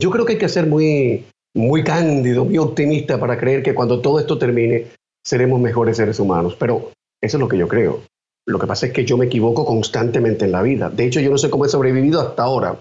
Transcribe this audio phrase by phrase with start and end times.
[0.00, 4.00] Yo creo que hay que ser muy, muy cándido, muy optimista para creer que cuando
[4.00, 4.86] todo esto termine
[5.24, 6.56] seremos mejores seres humanos.
[6.58, 6.90] Pero
[7.22, 8.02] eso es lo que yo creo.
[8.46, 10.90] Lo que pasa es que yo me equivoco constantemente en la vida.
[10.90, 12.78] De hecho, yo no sé cómo he sobrevivido hasta ahora.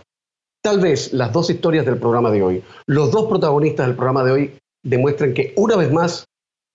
[0.62, 4.32] Tal vez las dos historias del programa de hoy, los dos protagonistas del programa de
[4.32, 4.54] hoy,
[4.84, 6.26] demuestren que una vez más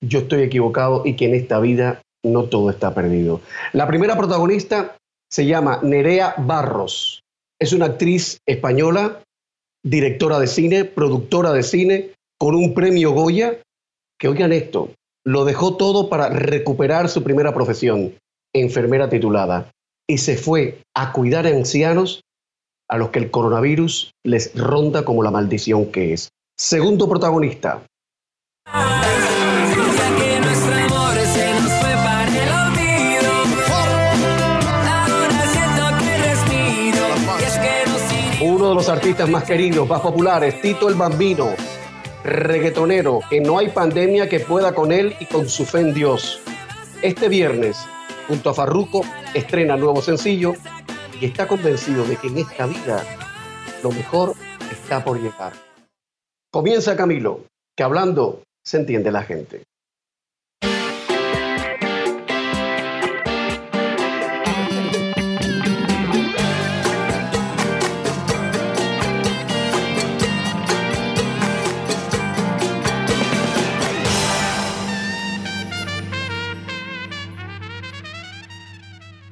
[0.03, 3.41] yo estoy equivocado y que en esta vida no todo está perdido.
[3.73, 4.97] La primera protagonista
[5.31, 7.23] se llama Nerea Barros.
[7.61, 9.21] Es una actriz española,
[9.85, 13.59] directora de cine, productora de cine, con un premio Goya,
[14.19, 14.93] que oigan esto,
[15.25, 18.15] lo dejó todo para recuperar su primera profesión,
[18.55, 19.71] enfermera titulada,
[20.09, 22.23] y se fue a cuidar a ancianos
[22.89, 26.31] a los que el coronavirus les ronda como la maldición que es.
[26.57, 27.83] Segundo protagonista.
[38.89, 41.51] Artistas más queridos, más populares, Tito el Bambino,
[42.25, 46.41] reggaetonero, que no hay pandemia que pueda con él y con su fe en Dios.
[47.03, 47.77] Este viernes,
[48.29, 49.03] junto a Farruko,
[49.35, 50.55] estrena nuevo sencillo
[51.21, 53.05] y está convencido de que en esta vida
[53.83, 54.35] lo mejor
[54.73, 55.53] está por llegar.
[56.51, 57.45] Comienza Camilo,
[57.77, 59.65] que hablando se entiende la gente.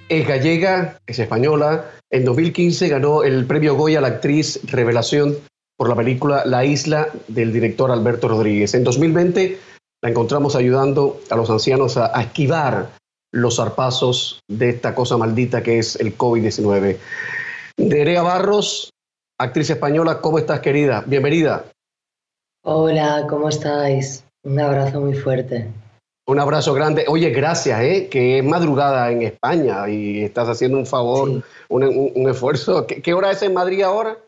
[0.08, 1.90] Es gallega, es española.
[2.10, 5.36] En 2015 ganó el premio Goya a la actriz Revelación
[5.76, 8.74] por la película La Isla del director Alberto Rodríguez.
[8.74, 9.58] En 2020
[10.02, 12.90] la encontramos ayudando a los ancianos a, esquivar
[13.32, 16.98] los zarpazos de esta cosa maldita que es el COVID-19.
[17.78, 18.90] Nerea Barros,
[19.40, 21.02] actriz española, ¿cómo estás querida?
[21.04, 21.64] Bienvenida.
[22.64, 24.24] Hola, ¿cómo estáis?
[24.44, 25.68] Un abrazo muy fuerte.
[26.28, 27.05] Un abrazo grande.
[27.06, 28.08] Oye, gracias, ¿eh?
[28.11, 32.84] que es madrugada en España y estás haciendo un favor, un, esfuerzo.
[32.84, 34.18] ¿Qué, hora es en Madrid ahora?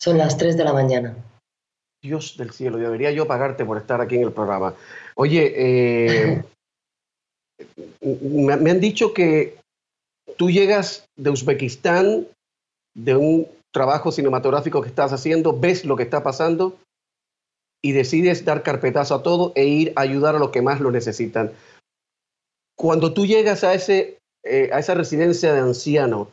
[0.00, 1.16] Son las 3 de la mañana.
[2.00, 4.74] Dios del cielo, debería yo pagarte por estar aquí en el programa.
[5.16, 6.44] Oye, eh,
[8.00, 9.58] me, me han dicho que
[10.36, 12.28] tú llegas de Uzbekistán,
[12.94, 16.78] de un trabajo cinematográfico que estás haciendo, ves lo que está pasando
[17.86, 20.90] y decides dar carpetazo a todo e ir a ayudar a los que más lo
[20.90, 21.52] necesitan.
[22.76, 26.26] Cuando tú llegas a, ese, eh, a esa residencia de ancianos,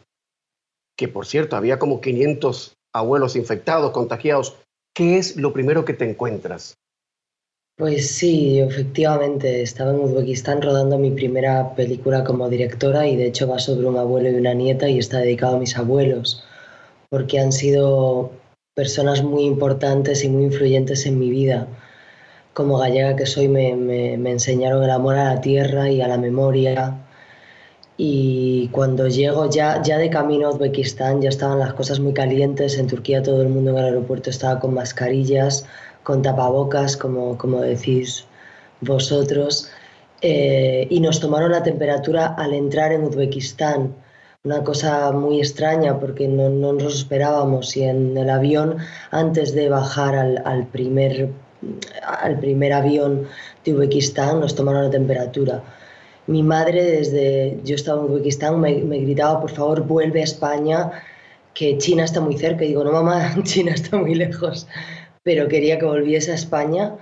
[0.98, 4.58] que por cierto había como 500 abuelos infectados, contagiados,
[4.96, 6.74] ¿qué es lo primero que te encuentras?
[7.78, 13.48] Pues sí, efectivamente, estaba en Uzbekistán rodando mi primera película como directora y de hecho
[13.48, 16.44] va sobre un abuelo y una nieta y está dedicado a mis abuelos,
[17.12, 18.32] porque han sido
[18.74, 21.68] personas muy importantes y muy influyentes en mi vida.
[22.54, 26.18] Como gallega que soy, me, me, enseñaron el amor a la tierra y a la
[26.18, 27.00] memoria.
[27.98, 32.78] Y cuando llego ya, ya de camino a Uzbekistán, ya estaban las cosas muy calientes.
[32.80, 35.66] En Turquía todo el mundo en el aeropuerto estaba con mascarillas,
[36.04, 38.26] con tapabocas, como, como decís
[38.82, 39.70] vosotros.
[40.22, 43.94] Eh, y nos tomaron la temperatura al entrar en Uzbekistán
[44.46, 48.76] una cosa muy extraña porque no, no, nos esperábamos y en el avión,
[49.10, 51.30] antes de bajar al, al, primer,
[52.06, 53.26] al primer avión
[53.64, 55.64] de Uzbekistán, nos tomaron la temperatura.
[56.28, 60.92] Mi madre, desde yo estaba en Uzbekistán, me, me gritaba, por favor, vuelve a España,
[61.54, 62.66] que China está muy cerca.
[62.66, 64.68] Y digo, no, mamá, China está muy lejos.
[65.24, 66.96] Pero quería que volviese a España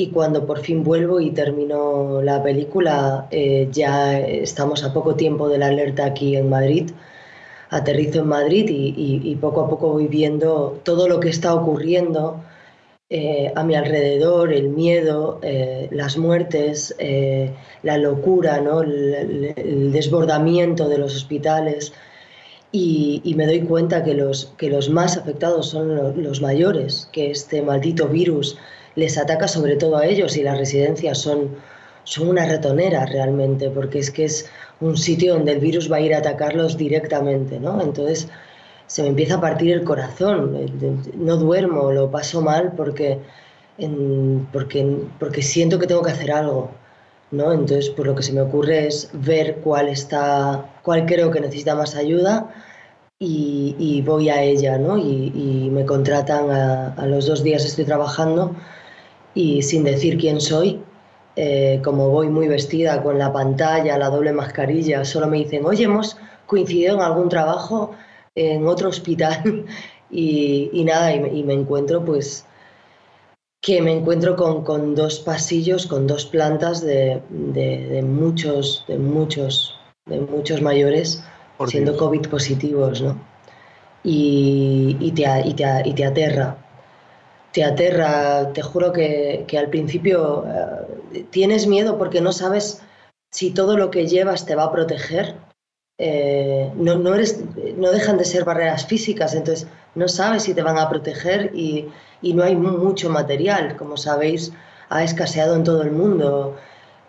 [0.00, 5.50] y cuando por fin vuelvo y termino la película, eh, ya estamos a poco tiempo
[5.50, 6.90] de la alerta aquí en Madrid.
[7.68, 12.42] Aterrizo en Madrid y, poco a poco voy viendo todo lo que está ocurriendo
[13.10, 16.96] eh, a mi alrededor, el miedo, eh, las muertes,
[17.82, 18.80] la locura, ¿no?
[18.80, 21.92] el, desbordamiento de los hospitales.
[22.72, 27.60] Y, me doy cuenta que los, que los más afectados son los mayores, que este
[27.60, 28.56] maldito virus
[29.00, 31.56] les ataca sobre todo a ellos y las residencias son,
[32.04, 34.48] son una retonera realmente, porque es que es
[34.80, 37.80] un sitio donde el virus va a ir a atacarlos directamente, ¿no?
[37.80, 38.28] Entonces
[38.86, 40.54] se me empieza a partir el corazón,
[41.14, 43.18] no duermo, lo paso mal porque,
[44.52, 46.70] porque, porque siento que tengo que hacer algo,
[47.30, 47.52] ¿no?
[47.52, 51.74] Entonces, pues lo que se me ocurre es ver cuál está, cuál creo que necesita
[51.74, 52.52] más ayuda
[53.18, 54.98] y, voy a ella, ¿no?
[54.98, 58.56] Y, me contratan a, a, los dos días estoy trabajando
[59.34, 60.80] y sin decir quién soy,
[61.36, 65.84] eh, como voy muy vestida con la pantalla, la doble mascarilla, solo me dicen, oye,
[65.84, 66.16] hemos
[66.46, 67.92] coincidido en algún trabajo
[68.34, 69.64] en otro hospital
[70.10, 72.44] Y, nada, y, me encuentro pues
[73.62, 77.22] que me encuentro con, dos pasillos, con dos plantas de,
[78.04, 81.22] muchos, de muchos, de muchos mayores
[81.66, 83.20] siendo COVID positivos, ¿no?
[84.02, 86.56] Y, te, y, te, aterra.
[87.52, 90.44] Te aterra, te juro que, al principio
[91.12, 92.82] eh, tienes miedo porque no sabes
[93.32, 95.34] si todo lo que llevas te va a proteger.
[95.98, 97.40] Eh, no, no, eres,
[97.76, 101.88] no dejan de ser barreras físicas, entonces no sabes si te van a proteger y,
[102.22, 103.76] y no hay mucho material.
[103.76, 104.52] Como sabéis,
[104.88, 106.56] ha escaseado en todo el mundo.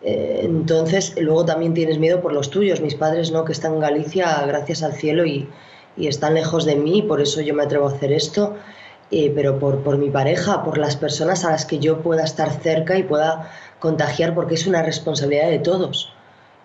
[0.01, 2.81] Eh, entonces, luego también tienes miedo por los tuyos.
[2.81, 5.47] Mis padres no, que están en Galicia, gracias al cielo, y,
[5.97, 8.55] y están lejos de mí, por eso yo me atrevo a hacer esto.
[9.11, 12.49] Eh, pero por, por mi pareja, por las personas a las que yo pueda estar
[12.61, 16.13] cerca y pueda contagiar, porque es una responsabilidad de todos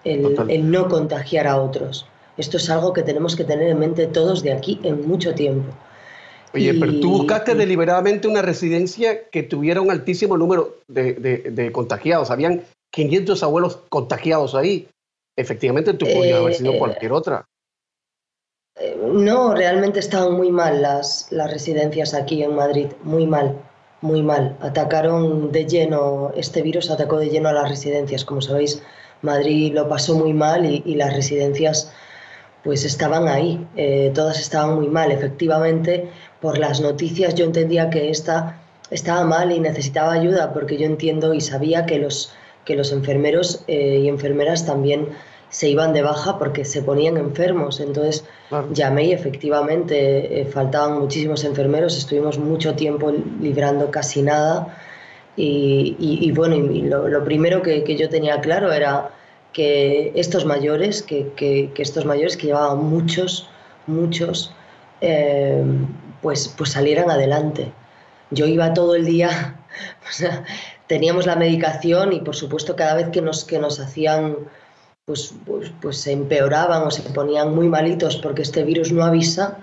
[0.05, 2.07] el, el no contagiar a otros.
[2.37, 5.73] Esto es algo que tenemos que tener en mente todos de aquí en mucho tiempo.
[6.55, 12.31] Oye, pero tú buscaste deliberadamente una residencia que tuviera un altísimo número de, de, contagiados.
[12.31, 12.63] Habían
[12.93, 14.89] 500 abuelos contagiados ahí.
[15.37, 17.45] Efectivamente, tú podías haber sido eh, cualquier otra.
[18.79, 23.57] Eh, no, realmente estaban muy mal las, las residencias aquí en Madrid, muy mal,
[24.03, 24.57] muy mal.
[24.61, 28.25] Atacaron de lleno, este virus atacó de lleno a las residencias.
[28.25, 28.83] Como sabéis,
[29.23, 31.91] Madrid lo pasó muy mal y, las residencias
[32.65, 35.11] pues estaban ahí, eh, todas estaban muy mal.
[35.11, 40.87] Efectivamente, por las noticias yo entendía que esta estaba mal y necesitaba ayuda porque yo
[40.87, 42.33] entiendo y sabía que los,
[42.65, 45.09] que los enfermeros eh, y enfermeras también
[45.51, 47.81] se iban de baja porque se ponían enfermos.
[47.81, 48.25] Entonces
[48.73, 54.77] llamé y efectivamente eh, faltaban muchísimos enfermeros, estuvimos mucho tiempo librando casi nada.
[55.39, 56.57] Y, bueno,
[57.09, 59.11] lo, primero que, que, yo tenía claro era
[59.57, 63.49] que estos mayores, que, que, estos mayores que llevaban muchos,
[63.87, 64.53] muchos,
[65.01, 65.65] eh,
[66.21, 67.73] pues, pues salieran adelante.
[68.31, 69.57] Yo iba todo el día,
[70.87, 74.37] teníamos la medicación y por supuesto cada vez que nos, que nos hacían,
[75.07, 79.59] pues, pues, pues, se empeoraban o se ponían muy malitos porque este virus no avisa,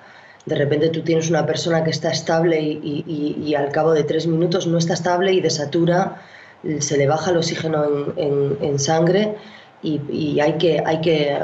[0.45, 4.25] de repente tú tienes una persona que está estable y, y, al cabo de tres
[4.25, 6.21] minutos no está estable y desatura,
[6.79, 9.35] se le baja el oxígeno en, en, en sangre
[9.81, 11.37] y, hay, que, hay, que,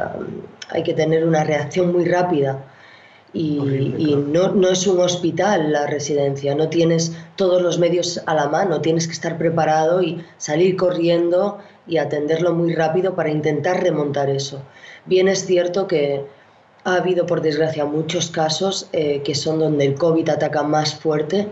[0.70, 2.58] hay que tener una reacción muy rápida.
[3.32, 8.50] Y, no, no, es un hospital la residencia, no tienes todos los medios a la
[8.50, 14.32] mano, tienes que estar preparado y salir corriendo y atenderlo muy rápido para intentar remontar
[14.32, 14.64] eso.
[15.06, 16.26] Bien es cierto que
[16.84, 21.48] ha habido, por desgracia, muchos casos eh, que son donde el COVID ataca más fuerte,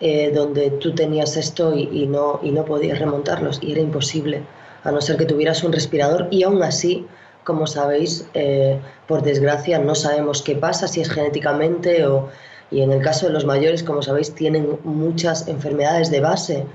[0.00, 4.42] eh, donde tú tenías esto y, y, no, y no podías remontarlos y era imposible
[4.84, 7.06] a no ser que tuvieras un respirador y aún así,
[7.44, 12.28] como sabéis, eh, por desgracia no sabemos qué pasa, si es genéticamente o...
[12.72, 16.66] Y en el caso de los mayores, como sabéis, tienen muchas enfermedades de base,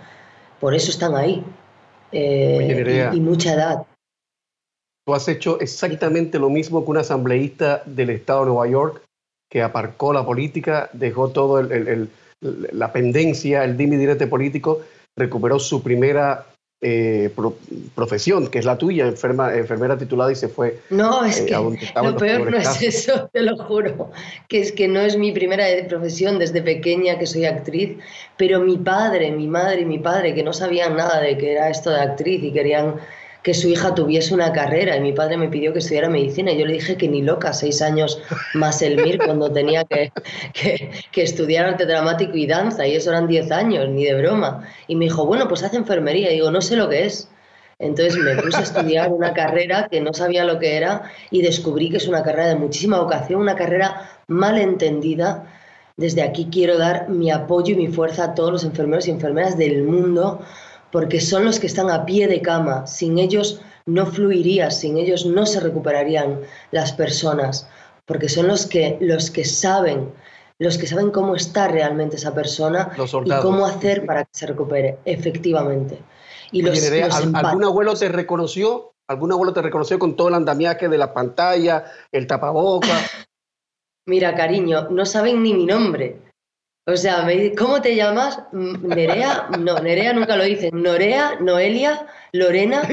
[0.59, 1.41] por eso están ahí.
[2.11, 3.85] Eh, y, mucha edad.
[5.05, 9.01] Tú has hecho exactamente lo mismo que un asambleísta del Estado de Nueva York
[9.49, 11.61] que aparcó la política, dejó todo
[12.41, 14.81] la pendencia, el dimi político,
[15.17, 16.45] recuperó su primera
[16.87, 17.31] eh,
[17.95, 20.79] profesión, que es la tuya, enferma, enfermera titulada y se fue.
[20.91, 24.11] No, es eh, que lo peor no es eso, te lo juro,
[24.47, 27.97] que es que no es mi primera profesión desde pequeña que soy actriz,
[28.37, 31.71] pero mi padre, mi madre y mi padre, que no sabían nada de que era
[31.71, 32.95] esto de actriz y querían
[33.45, 36.57] que su hija tuviese una carrera y mi padre me pidió que estudiara medicina y
[36.57, 38.19] yo le dije que ni loca, seis años
[38.55, 40.11] más el MIR cuando tenía que,
[41.11, 44.67] que, estudiar arte dramático y danza y eso eran diez años, ni de broma.
[44.87, 46.31] Y me dijo, bueno, pues hace enfermería.
[46.31, 47.29] Y digo, no sé lo que es.
[47.77, 51.91] Entonces me puse a estudiar una carrera que no sabía lo que era y descubrí
[51.91, 55.53] que es una carrera de muchísima vocación, una carrera mal entendida.
[55.97, 59.55] Desde aquí quiero dar mi apoyo y mi fuerza a todos los enfermeros y enfermeras
[59.55, 60.41] del mundo
[60.95, 62.87] porque son los que están a pie de cama.
[62.87, 66.39] Sin ellos no fluiría, sin ellos no se recuperarían
[66.71, 67.67] las personas,
[68.05, 70.13] porque son los que, los que saben,
[70.57, 74.99] los que saben cómo está realmente esa persona y cómo hacer para que se recupere,
[75.03, 75.99] efectivamente.
[76.53, 76.81] Y los,
[77.33, 78.93] ¿Algún abuelo te reconoció?
[79.09, 82.87] ¿Algún abuelo te reconoció con todo el andamiaje de la pantalla, el tapaboca?
[84.07, 86.21] Mira, cariño, no saben ni mi nombre.
[86.87, 87.27] O sea,
[87.57, 88.39] ¿cómo te llamas?
[88.51, 90.83] Nerea, no, Nerea nunca lo dicen.
[90.83, 92.83] Norea, Noelia, Lorena.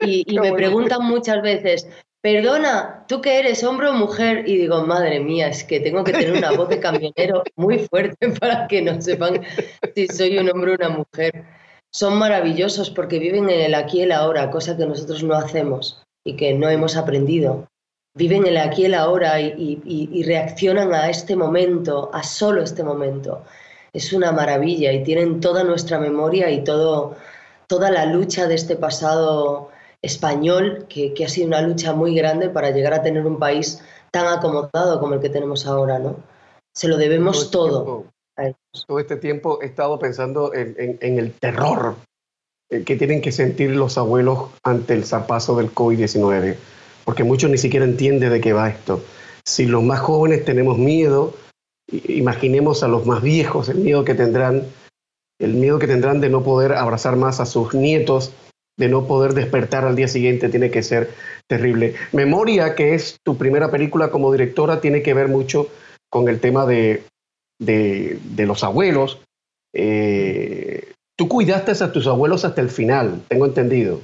[0.00, 1.88] Y, me preguntan muchas veces,
[2.20, 4.46] perdona, ¿tú qué eres, hombre o mujer?
[4.46, 8.28] Y digo, madre mía, es que tengo que tener una voz de camionero muy fuerte
[8.40, 9.40] para que no sepan
[9.94, 11.44] si soy un hombre o una mujer.
[11.90, 16.02] Son maravillosos porque viven en el aquí y el ahora, cosa que nosotros no hacemos
[16.22, 17.66] y que no hemos aprendido.
[18.14, 23.42] Viven el aquí y el ahora y, reaccionan a este momento, a solo este momento.
[23.92, 27.16] Es una maravilla y tienen toda nuestra memoria y todo,
[27.66, 32.70] toda la lucha de este pasado español, que, ha sido una lucha muy grande para
[32.70, 36.16] llegar a tener un país tan acomodado como el que tenemos ahora, ¿no?
[36.74, 38.06] Se lo debemos todo.
[38.36, 41.96] Este todo, este tiempo he estado pensando en, en el terror
[42.72, 46.56] eh, que tienen que sentir los abuelos ante el zapazo del COVID-19,
[47.04, 49.02] porque muchos ni siquiera entienden de qué va esto.
[49.44, 51.34] Si los más jóvenes tenemos miedo,
[51.90, 54.64] imaginemos a los más viejos el miedo que tendrán,
[55.40, 58.32] el miedo que tendrán de no poder abrazar más a sus nietos,
[58.78, 61.10] de no poder despertar al día siguiente, tiene que ser
[61.48, 61.94] terrible.
[62.12, 65.68] Memoria, que es tu primera película como directora, tiene que ver mucho
[66.08, 67.04] con el tema de,
[67.58, 69.20] de, los abuelos.
[69.74, 74.00] Eh, Tú cuidaste a tus abuelos hasta el final, tengo entendido.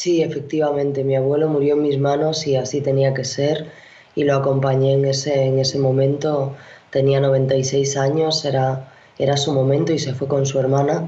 [0.00, 3.66] Sí, efectivamente, mi abuelo murió en mis manos y así tenía que ser
[4.14, 6.56] y lo acompañé en ese, en ese momento.
[6.88, 11.06] Tenía 96 años, era, era su momento y se fue con su hermana.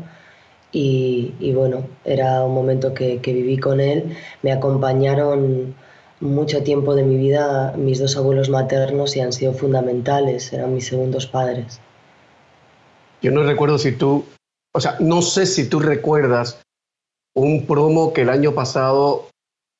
[0.72, 4.14] Y, bueno, era un momento que, que, viví con él.
[4.42, 5.74] Me acompañaron
[6.20, 10.86] mucho tiempo de mi vida mis dos abuelos maternos y han sido fundamentales, eran mis
[10.86, 11.80] segundos padres.
[13.22, 14.26] Yo no recuerdo si tú
[14.74, 16.62] o sea, no sé si tú recuerdas
[17.34, 19.28] un promo que el año pasado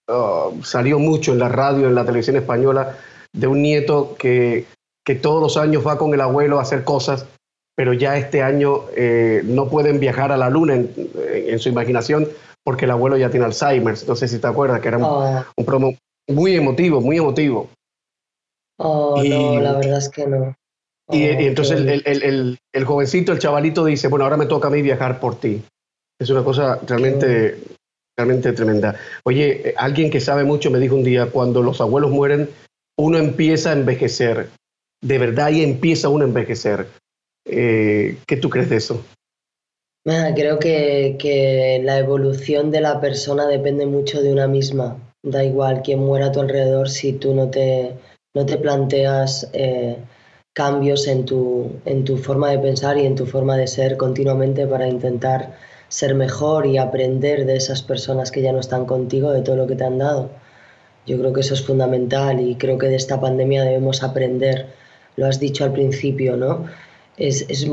[0.09, 2.97] uh, salió mucho en la radio, en la televisión española,
[3.33, 4.67] de un nieto que,
[5.05, 7.27] que todos los años va con el abuelo a hacer cosas,
[7.77, 12.29] pero ya este año eh, no pueden viajar a la luna en, su imaginación
[12.65, 13.97] porque el abuelo ya tiene Alzheimer.
[14.07, 15.65] No sé si te acuerdas que era un, oh.
[15.65, 15.95] promo
[16.29, 17.69] muy emotivo, muy emotivo.
[18.79, 20.55] Oh, no, la verdad es que no.
[21.11, 25.37] Y, entonces el, jovencito, el chavalito dice, bueno, ahora me toca a mí viajar por
[25.37, 25.63] ti.
[26.23, 27.59] Es una cosa realmente,
[28.17, 28.95] realmente tremenda.
[29.25, 32.49] Oye, eh, alguien que sabe mucho me dijo un día, cuando los abuelos mueren,
[32.97, 34.51] uno empieza a envejecer.
[35.03, 36.87] De verdad, ahí empieza uno a envejecer.
[37.45, 39.05] Eh, ¿Qué tú crees de eso?
[40.05, 44.97] Creo que, que, la evolución de la persona depende mucho de una misma.
[45.25, 47.95] Da igual quién muera a tu alrededor si tú no te,
[48.35, 49.97] no te planteas eh,
[50.55, 54.67] cambios en tu, en tu forma de pensar y en tu forma de ser continuamente
[54.67, 55.57] para intentar
[55.93, 59.67] ser mejor y aprender de esas personas que ya no están contigo, de todo lo
[59.67, 60.31] que te han dado.
[61.07, 64.69] Yo creo que eso es fundamental y creo que de esta pandemia debemos aprender.
[65.17, 66.65] Lo has dicho al principio, ¿no?
[67.19, 67.67] Es, es,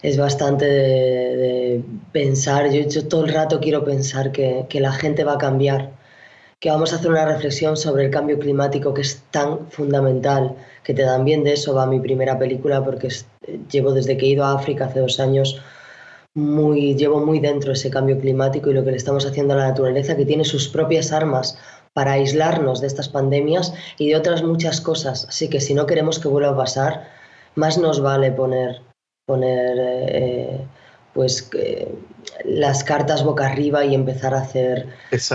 [0.00, 1.82] es bastante de,
[2.12, 2.70] pensar.
[2.70, 5.90] Yo, todo el rato quiero pensar que, que la gente va a cambiar,
[6.60, 10.94] que vamos a hacer una reflexión sobre el cambio climático que es tan fundamental, que
[10.94, 13.08] te dan bien de eso va mi primera película porque
[13.70, 15.60] llevo desde que he ido a África hace dos años
[16.34, 19.68] muy, llevo muy dentro ese cambio climático y lo que le estamos haciendo a la
[19.68, 21.58] naturaleza que tiene sus propias armas
[21.92, 25.26] para aislarnos de estas pandemias y de otras muchas cosas.
[25.28, 27.08] Así que si no queremos que vuelva a pasar,
[27.56, 28.80] más nos vale poner,
[29.26, 30.60] poner eh,
[31.12, 31.50] pues
[32.44, 34.86] las cartas boca arriba y empezar a hacer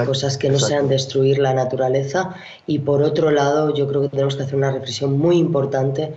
[0.05, 2.35] cosas que no sean destruir la naturaleza.
[2.65, 6.13] Y por otro lado, yo creo que tenemos que hacer una reflexión muy importante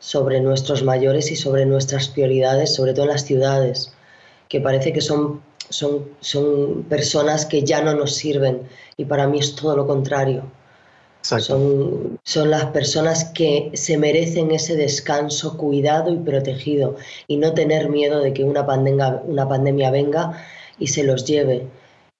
[0.00, 3.92] sobre nuestros mayores y sobre nuestras prioridades, sobre todo en las ciudades,
[4.48, 8.62] que parece que son, son, son personas que ya no nos sirven
[8.96, 10.44] y para mí es todo lo contrario.
[11.22, 17.88] Son, son las personas que se merecen ese descanso cuidado y protegido y no tener
[17.88, 20.44] miedo de que una pandemia, una pandemia venga
[20.78, 21.66] y se los lleve.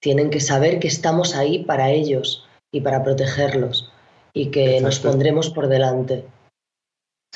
[0.01, 3.89] Tienen que saber que estamos ahí para ellos y para protegerlos
[4.33, 6.25] y que nos pondremos por delante.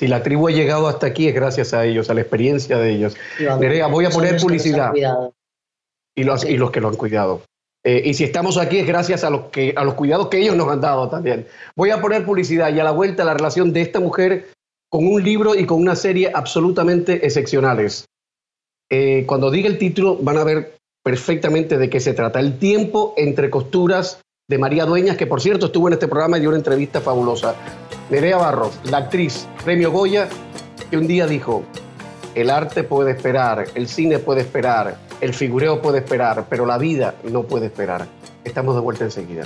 [0.01, 2.91] Si la tribu ha llegado hasta aquí es gracias a ellos, a la experiencia de
[2.91, 3.15] ellos.
[3.60, 4.91] Nerea, voy a poner publicidad.
[6.15, 7.43] Y los, y los que lo han cuidado.
[7.84, 10.55] Eh, y si estamos aquí es gracias a los, que, a los cuidados que ellos
[10.55, 11.46] nos han dado también.
[11.75, 14.48] Voy a poner publicidad y a la vuelta la relación de esta mujer
[14.89, 18.05] con un libro y con una serie absolutamente excepcionales.
[18.89, 22.39] Eh, cuando diga el título van a ver perfectamente de qué se trata.
[22.39, 26.41] El tiempo entre costuras de María Dueñas, que por cierto estuvo en este programa y
[26.41, 27.53] dio una entrevista fabulosa.
[28.12, 30.27] Nerea Barros, la actriz, premio Goya,
[30.89, 31.63] que un día dijo,
[32.36, 37.15] el arte puede esperar, el cine puede esperar, el figureo puede esperar, pero la vida
[37.24, 38.06] no puede esperar.
[38.44, 39.46] Estamos de vuelta enseguida.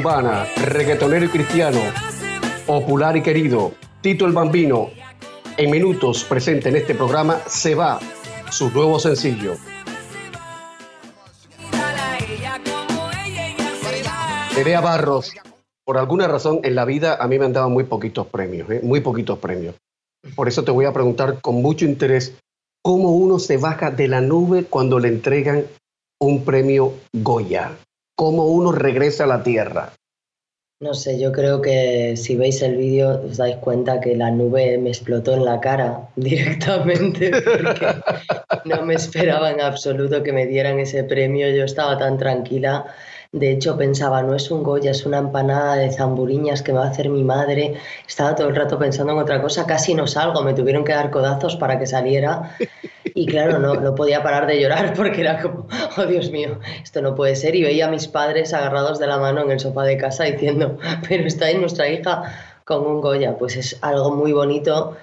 [0.00, 1.78] Urbana, reggaetonero y cristiano,
[2.66, 4.88] popular y querido Tito el Bambino,
[5.58, 8.00] en minutos presente en este programa, se va
[8.50, 9.56] su nuevo sencillo.
[14.56, 15.34] Nerea Barros,
[15.84, 18.80] por alguna razón en la vida a mí me han dado muy poquitos premios, ¿eh?
[18.82, 19.74] muy poquitos premios.
[20.34, 22.38] Por eso te voy a preguntar con mucho interés
[22.82, 25.66] cómo uno se baja de la nube cuando le entregan
[26.18, 27.76] un premio Goya,
[28.20, 29.94] cómo uno regresa a la tierra.
[30.78, 34.76] No sé, yo creo que si veis el vídeo os dais cuenta que la nube
[34.76, 37.86] me explotó en la cara directamente porque
[38.66, 41.48] no me esperaba en absoluto que me dieran ese premio.
[41.48, 42.84] Yo estaba tan tranquila
[43.32, 46.88] de hecho, pensaba, no es un Goya, es una empanada de zamburiñas que va a
[46.88, 47.74] hacer mi madre.
[48.06, 51.10] Estaba todo el rato pensando en otra cosa, casi no salgo, me tuvieron que dar
[51.12, 52.56] codazos para que saliera.
[53.14, 57.02] Y claro, no, no podía parar de llorar porque era como, oh Dios mío, esto
[57.02, 57.54] no puede ser.
[57.54, 60.78] Y veía a mis padres agarrados de la mano en el sofá de casa diciendo,
[61.08, 62.24] pero está ahí nuestra hija
[62.64, 63.38] con un Goya.
[63.38, 64.96] Pues es algo muy bonito.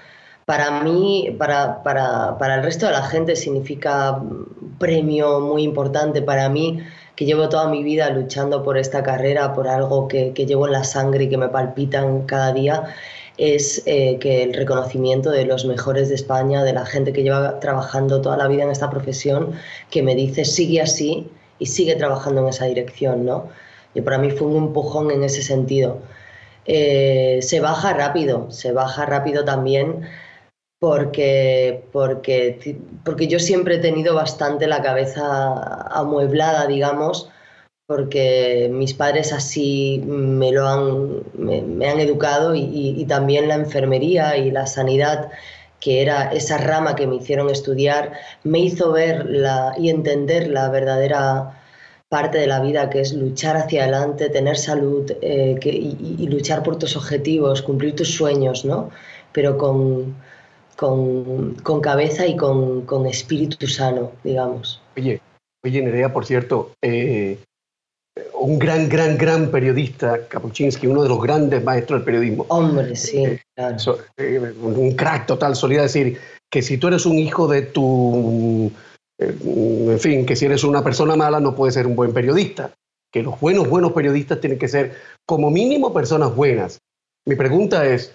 [0.43, 6.21] Para mí, para, para, para el resto de la gente significa un premio muy importante.
[6.21, 6.83] Para mí
[7.17, 10.83] que llevo toda mi vida luchando por esta carrera, por algo que, llevo en la
[10.83, 12.93] sangre y que me palpitan cada día,
[13.37, 17.59] es eh, que el reconocimiento de los mejores de España, de la gente que lleva
[17.59, 19.53] trabajando toda la vida en esta profesión,
[19.89, 23.47] que me dice sigue así y sigue trabajando en esa dirección, ¿no?
[23.95, 25.97] Y para mí fue un empujón en ese sentido.
[26.65, 30.07] Eh, se baja rápido, se baja rápido también
[30.79, 37.29] porque, porque, porque yo siempre he tenido bastante la cabeza amueblada, digamos,
[37.87, 44.51] porque mis padres así me lo han, me, han educado y, también la enfermería y
[44.51, 45.31] la sanidad,
[45.79, 50.69] que era esa rama que me hicieron estudiar, me hizo ver la, y entender la
[50.69, 51.61] verdadera
[52.09, 56.63] parte de la vida, que es luchar hacia adelante, tener salud eh, y, y, luchar
[56.63, 58.89] por tus objetivos, cumplir tus sueños, ¿no?
[59.33, 60.15] Pero con,
[60.77, 64.81] con, con cabeza y con, con, espíritu sano, digamos.
[64.95, 65.19] Oye,
[65.65, 67.39] oye Nerea, por cierto, eh,
[68.33, 72.45] un gran, gran, gran periodista, Kapuczynski, uno de los grandes maestros del periodismo.
[72.49, 73.97] Hombre, sí, eh, claro.
[74.17, 78.71] Eh, un crack total, solía decir que si tú eres un hijo de tu...
[79.17, 82.71] en fin, que si eres una persona mala no puedes ser un buen periodista.
[83.11, 84.93] Que los buenos, buenos periodistas tienen que ser
[85.25, 86.79] como mínimo personas buenas.
[87.25, 88.13] Mi pregunta es,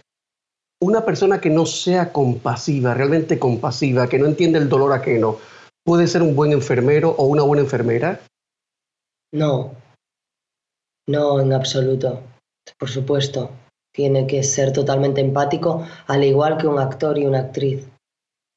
[0.83, 5.39] una persona que no sea compasiva, realmente compasiva, que no entiende el dolor ajeno,
[5.85, 8.21] puede ser un buen enfermero o una buena enfermera?
[9.33, 9.71] No,
[11.07, 12.21] no, en absoluto.
[12.79, 13.51] Por supuesto,
[13.95, 17.87] tiene que ser totalmente empático, al igual que un actor y una actriz.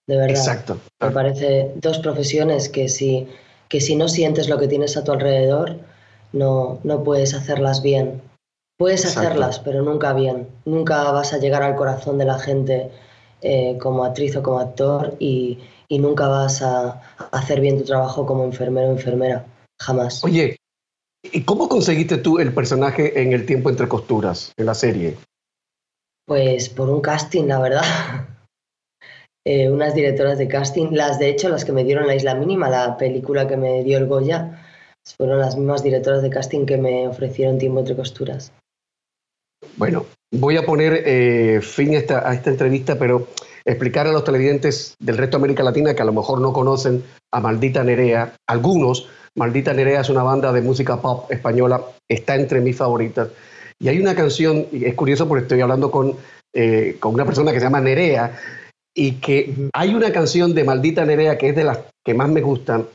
[0.08, 0.32] De verdad.
[0.32, 0.80] Exacto.
[1.00, 3.28] Me parece dos profesiones que si,
[3.70, 5.78] que si no sientes lo que tienes a tu alrededor,
[6.34, 8.20] no, no puedes hacerlas bien.
[8.78, 10.50] Puedes hacerlas, pero nunca bien.
[10.66, 12.92] Nunca vas a llegar al corazón de la gente
[13.42, 15.60] eh, como actriz o como actor y,
[15.90, 19.46] nunca vas a hacer bien tu trabajo como enfermero o enfermera.
[19.82, 20.24] Jamás.
[20.24, 20.58] Oye,
[21.24, 25.16] ¿y cómo conseguiste tú el personaje en El tiempo entre costuras, en la serie?
[26.26, 27.84] Pues por un casting, la verdad.
[29.48, 32.68] Eh, unas directoras de casting, las de hecho, las que me dieron La Isla Mínima,
[32.68, 34.60] la película que me dio el Goya,
[35.16, 38.52] fueron las mismas directoras de casting que me ofrecieron Tiempo entre costuras.
[39.78, 43.28] Bueno, voy a poner eh, fin a esta, entrevista, pero
[43.66, 47.04] explicar a los televidentes del resto de América Latina que a lo mejor no conocen
[47.34, 52.62] a Maldita Nerea, algunos, Maldita Nerea es una banda de música pop española, está entre
[52.62, 53.30] mis favoritas.
[53.78, 56.16] Y hay una canción, y es curioso porque estoy hablando con,
[56.54, 58.40] eh, con una persona que se llama Nerea,
[58.96, 62.42] y que hay una canción de Maldita Nerea que es de las que más me
[62.42, 62.88] gustan,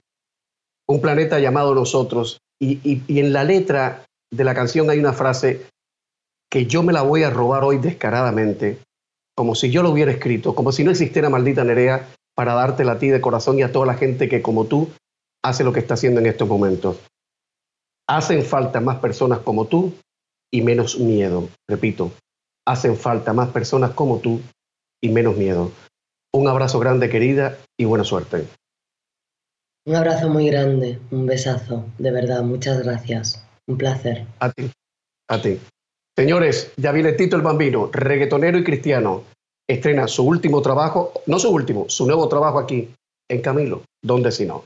[0.88, 5.62] Un planeta llamado Nosotros, y en la letra de la canción hay una frase
[6.50, 8.78] que yo me la voy a robar hoy descaradamente,
[9.36, 12.98] como si yo lo hubiera escrito, como si no existiera maldita Nerea para dártela a
[12.98, 14.88] ti de corazón y a toda la gente que como tú
[15.42, 16.98] hace lo que está haciendo en estos momentos.
[18.08, 19.92] Hacen falta más personas como tú
[20.52, 21.48] y menos miedo.
[21.68, 22.10] Repito,
[22.66, 24.40] hacen falta más personas como tú
[25.00, 25.70] y menos miedo.
[26.32, 28.46] Un abrazo grande, querida, y buena suerte.
[29.86, 33.42] Un abrazo muy grande, un besazo, de verdad, muchas gracias.
[33.66, 34.26] Un placer.
[34.38, 34.70] A ti,
[35.28, 35.58] a ti.
[36.20, 39.24] Señores, ya viene Tito el Bambino, reggaetonero y cristiano.
[39.66, 42.90] Estrena su último trabajo, no su último, su nuevo trabajo aquí
[43.26, 44.64] en Camilo, donde si no.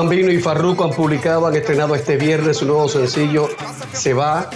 [0.00, 3.50] Bambino y Farruko han publicado, han estrenado este viernes su nuevo sencillo
[3.92, 4.48] Se va.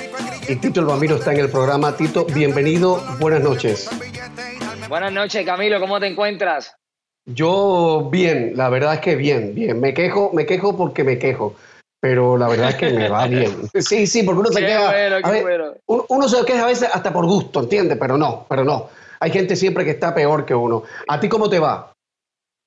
[0.48, 1.94] Y Tito el Bambino está en el programa.
[1.94, 3.90] Tito, bienvenido, buenas noches.
[4.88, 6.74] Buenas noches, Camilo, ¿cómo te encuentras?
[7.26, 9.80] Yo bien, la verdad es que bien, bien.
[9.80, 11.54] Me quejo, me quejo porque me quejo
[12.00, 13.50] pero la verdad es que me va bien.
[13.80, 14.94] Sí, sí, porque uno se queja.
[15.86, 17.96] uno, se queja a veces hasta por gusto, ¿entiendes?
[17.98, 18.88] Pero no, pero no.
[19.20, 20.82] Hay gente siempre que está peor que uno.
[21.08, 21.93] ¿A ti cómo te va?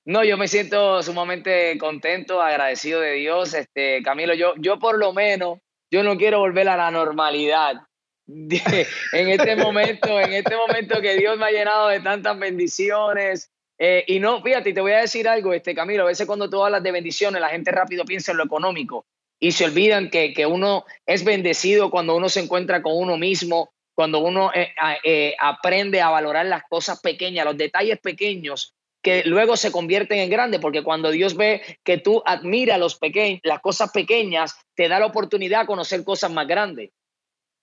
[0.08, 3.52] No, yo me siento sumamente contento, agradecido de Dios.
[3.52, 5.58] Este, Camilo, yo, yo por lo menos,
[5.90, 7.74] yo no quiero volver a la normalidad.
[8.26, 14.04] en este momento, en este momento que Dios me ha llenado de tantas bendiciones, eh,
[14.06, 16.82] y no, fíjate, te voy a decir algo, este Camilo, a veces cuando tú hablas
[16.82, 19.04] de bendiciones, la gente rápido piensa en lo económico
[19.38, 24.20] y se olvidan que, uno es bendecido cuando uno se encuentra con uno mismo, cuando
[24.20, 24.72] uno eh,
[25.04, 30.30] eh, aprende a valorar las cosas pequeñas, los detalles pequeños que luego se convierten en
[30.30, 32.98] grandes, porque cuando Dios ve que tú admiras los
[33.42, 36.90] las cosas pequeñas, te da la oportunidad de conocer cosas más grandes.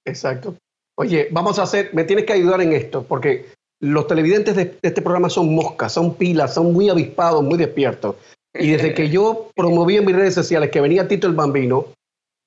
[0.05, 0.55] Exacto.
[0.97, 3.47] Oye, vamos a hacer, me tienes que ayudar en esto, porque
[3.81, 8.15] los televidentes de este programa son moscas, son pilas, son muy avispados, muy despiertos.
[8.53, 11.87] Y desde que yo promoví en mis redes sociales que venía Tito el Bambino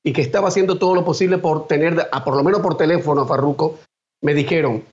[0.03, 3.23] y que estaba haciendo todo lo posible por tener, a, por lo menos por teléfono
[3.23, 3.79] a Farruco,
[4.23, 4.85] me dijeron,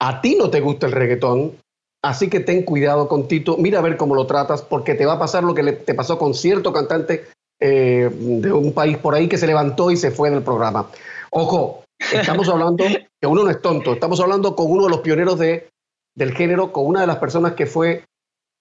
[0.00, 1.56] a ti no te gusta el reggaetón,
[2.02, 5.14] así que ten cuidado con Tito, mira a ver cómo lo tratas, porque te va
[5.14, 7.26] a pasar lo que le, te pasó con cierto cantante
[7.60, 10.90] eh, de un país por ahí que se levantó y se fue del programa.
[11.30, 12.84] Ojo, estamos hablando,
[13.20, 15.68] que uno no es tonto, estamos hablando con uno de los pioneros de,
[16.14, 18.04] del género, con una de las personas que fue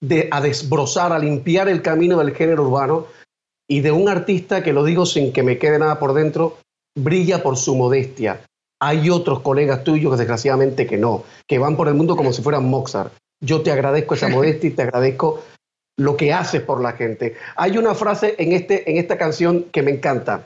[0.02, 3.08] de, a desbrozar, a limpiar el camino del género urbano
[3.70, 6.58] y de un artista que lo digo sin que me quede nada por dentro,
[6.98, 8.42] brilla por su modestia.
[8.82, 12.70] Hay otros colegas tuyos, desgraciadamente, que no, que van por el mundo como si fueran
[12.70, 13.14] Mozart.
[13.42, 15.44] Yo te agradezco esa modestia y te agradezco
[15.98, 17.36] lo que haces por la gente.
[17.56, 20.46] Hay una frase en, este, en esta canción que me encanta.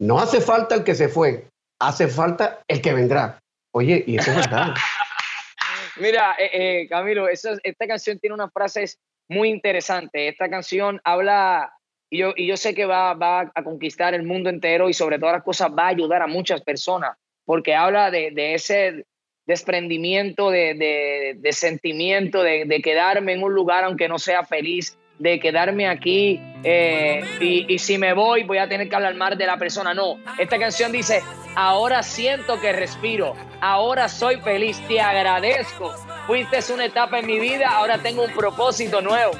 [0.00, 1.46] No hace falta el que se fue,
[1.80, 3.38] hace falta el que vendrá.
[3.72, 4.74] Oye, y eso es verdad.
[5.96, 6.50] Mira, eh,
[6.82, 10.32] eh, Camilo, esta canción tiene unas frases muy interesantes.
[10.32, 11.72] Esta canción habla,
[12.10, 15.18] y yo, y yo sé que va, va, a conquistar el mundo entero y sobre
[15.18, 19.04] todas las cosas va a ayudar a muchas personas, porque habla de, de ese
[19.50, 25.40] desprendimiento, de, de, de sentimiento, de, quedarme en un lugar aunque no sea feliz, de
[25.40, 29.58] quedarme aquí eh, y, si me voy voy a tener que hablar mal de la
[29.58, 29.92] persona.
[29.92, 31.20] No, esta canción dice,
[31.56, 35.92] ahora siento que respiro, ahora soy feliz, te agradezco.
[36.28, 39.32] Fuiste una etapa en mi vida, ahora tengo un propósito nuevo.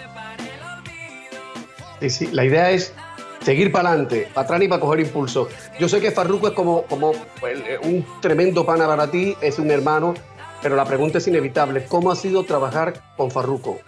[2.01, 2.92] Sí, sí, la idea es
[3.40, 5.48] seguir para adelante, para atrás y para coger impulso.
[5.79, 7.12] Yo sé que Farruko es como, como
[7.46, 10.14] eh, un tremendo pana para ti, es un hermano,
[10.62, 11.85] pero la pregunta es inevitable.
[11.88, 13.81] ¿Cómo ha sido trabajar con Farruko?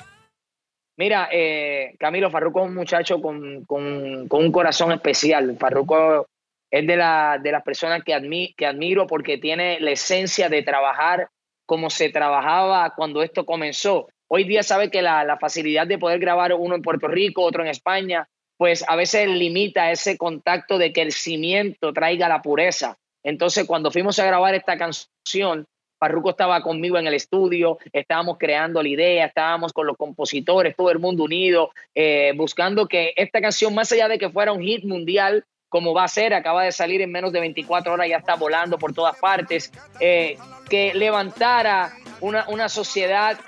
[0.96, 5.56] Mira, eh, Camilo, Farruko es un muchacho con, un corazón especial.
[5.58, 6.26] Farruko
[6.70, 11.28] es de, la, de las personas que, que admiro porque tiene la esencia de trabajar
[11.66, 14.08] como se trabajaba cuando esto comenzó.
[14.28, 17.62] Hoy día sabe que la, la, facilidad de poder grabar uno en Puerto Rico, otro
[17.62, 18.26] en España,
[18.62, 22.96] pues a veces limita ese contacto de que el cimiento traiga la pureza.
[23.24, 25.66] Entonces, cuando fuimos a grabar esta canción,
[25.98, 30.92] Parruco estaba conmigo en el estudio, estábamos creando la idea, estábamos con los compositores, todo
[30.92, 34.84] el mundo unido, eh, buscando que esta canción, más allá de que fuera un hit
[34.84, 38.36] mundial, como va a ser, acaba de salir en menos de 24 horas, ya está
[38.36, 40.36] volando por todas partes, eh,
[40.70, 43.40] que levantara una, una sociedad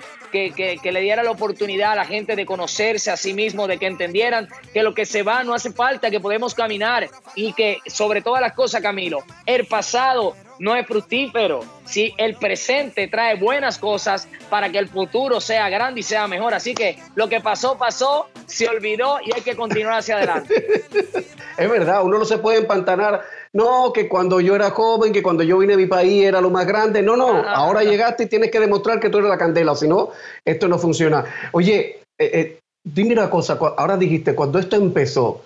[0.55, 3.87] que, le diera la oportunidad a la gente de conocerse a sí mismo, de que
[3.87, 8.21] entendieran que lo que se va no hace falta, que podemos caminar y que sobre
[8.21, 11.61] todas las cosas, Camilo, el pasado no es fructífero.
[11.85, 16.53] Si el presente trae buenas cosas para que el futuro sea grande y sea mejor.
[16.53, 20.83] Así que lo que pasó, pasó, se olvidó y hay que continuar hacia adelante.
[21.57, 23.23] es verdad, uno no se puede empantanar
[23.55, 26.49] no, que cuando yo era joven, que cuando yo vine a mi país era lo
[26.49, 27.01] más grande.
[27.01, 30.09] No, no, ahora llegaste y tienes que demostrar que tú eres la candela, si no,
[30.43, 31.23] esto no funciona.
[31.53, 35.43] Oye, eh, eh, dime una cosa, ahora dijiste, cuando esto empezó,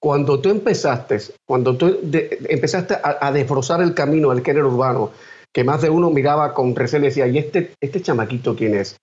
[0.00, 2.00] cuando tú empezaste, cuando tú
[2.48, 5.12] empezaste a, a, desbrozar el camino al género urbano,
[5.52, 8.96] que más de uno miraba con recelo y decía, ¿y este, este chamaquito quién es?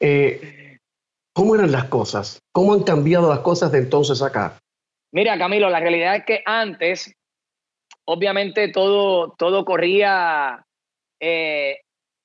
[0.00, 0.78] Eh,
[1.34, 2.40] ¿Cómo eran las cosas?
[2.52, 4.58] ¿Cómo han cambiado las cosas de entonces acá?
[5.12, 7.14] Mira, Camilo, la realidad es que antes
[8.06, 10.64] obviamente todo, todo corría
[11.20, 11.78] eh,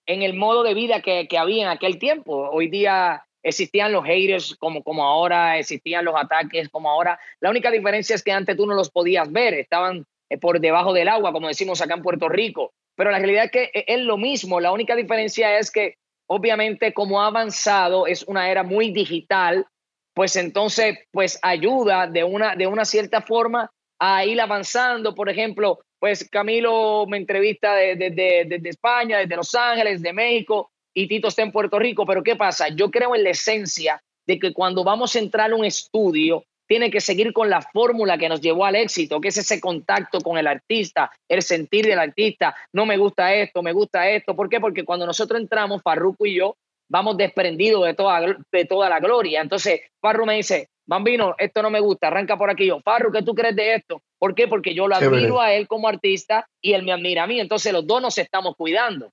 [0.06, 2.50] en el modo de vida que, había en aquel tiempo.
[2.52, 7.20] Hoy día existían los haters como, como ahora, existían los ataques como ahora.
[7.40, 10.94] La única diferencia es que antes tú no los podías ver, estaban eh, por debajo
[10.94, 12.74] del agua, como decimos acá en Puerto Rico.
[12.96, 15.96] Pero la realidad es que e, es lo mismo, la única diferencia es que
[16.28, 19.66] obviamente como ha avanzado es una era muy digital,
[20.14, 25.16] pues entonces pues ayuda de una, de una cierta forma a ir avanzando.
[25.16, 31.28] Por ejemplo, pues Camilo me entrevista desde España, desde Los Ángeles, de México, y Tito
[31.28, 32.70] está en Puerto Rico, pero ¿qué pasa?
[32.70, 36.92] Yo creo en la esencia de que cuando vamos a entrar a un estudio, tiene
[36.92, 40.38] que seguir con la fórmula que nos llevó al éxito, que es ese contacto con
[40.38, 42.56] el artista, el sentir del artista.
[42.72, 44.36] No me gusta esto, me gusta esto.
[44.36, 44.60] ¿Por qué?
[44.60, 46.56] Porque cuando nosotros entramos, Farruko y yo,
[46.88, 48.22] vamos desprendidos de toda,
[48.52, 49.42] de toda la gloria.
[49.42, 52.68] Entonces, Farru me dice, Bambino, esto no me gusta, arranca por aquí.
[52.68, 54.02] Yo, Farru, ¿qué tú crees de esto?
[54.20, 54.48] ¿Por qué?
[54.48, 57.40] Porque yo lo admiro a él como artista y él me admira a mí.
[57.40, 59.10] Entonces, los dos nos estamos cuidando.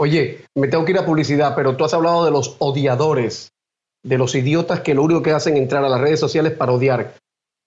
[0.00, 3.52] Oye, me tengo que ir a publicidad, pero tú has hablado de los odiadores
[4.02, 6.72] de los idiotas que lo único que hacen es entrar a las redes sociales para
[6.72, 7.16] odiar.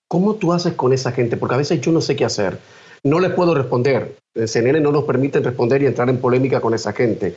[0.08, 1.38] ¿Cómo tú haces con esa gente?
[1.38, 2.58] Porque a veces yo no sé qué hacer.
[3.04, 4.16] No les puedo responder.
[4.34, 7.36] El CNN no nos permite responder y entrar en polémica con esa gente.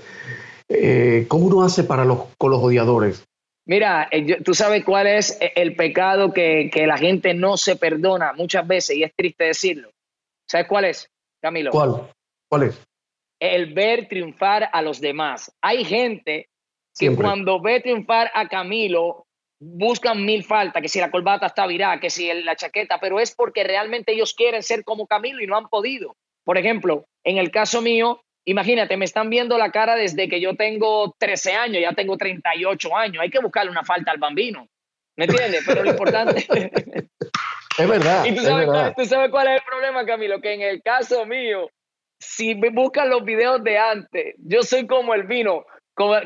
[0.67, 3.23] Eh, ¿Cómo uno hace para los, con los odiadores?
[3.67, 8.33] Mira, eh, tú sabes cuál es el pecado que, que, la gente no se perdona
[8.33, 9.91] muchas veces y es triste decirlo.
[10.49, 11.11] ¿Sabes cuál es,
[11.43, 11.71] Camilo?
[11.71, 12.09] ¿Cuál?
[12.49, 12.81] ¿Cuál es?
[13.41, 15.55] El ver triunfar a los demás.
[15.61, 16.49] Hay gente
[16.99, 19.27] que cuando ve triunfar a Camilo,
[19.59, 23.35] buscan mil faltas, que si la corbata está virada, que si la chaqueta, pero es
[23.35, 26.17] porque realmente ellos quieren ser como Camilo y no han podido.
[26.45, 30.55] Por ejemplo, en el caso mío, imagínate, me están viendo la cara desde que yo
[30.57, 34.67] tengo 13 años, ya tengo 38 años, hay que buscarle una falta al bambino.
[35.17, 35.65] ¿Me entiendes?
[35.67, 36.47] Pero lo importante...
[37.79, 38.25] es verdad.
[38.25, 40.41] ¿Y tú sabes, Cuál, tú sabes cuál es el problema, Camilo?
[40.41, 41.69] Que en el caso mío,
[42.19, 45.65] si me buscan los videos de antes, yo soy como el vino